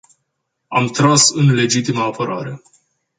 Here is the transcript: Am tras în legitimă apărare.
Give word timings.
Am 0.67 0.87
tras 0.87 1.29
în 1.29 1.53
legitimă 1.53 1.99
apărare. 2.01 2.61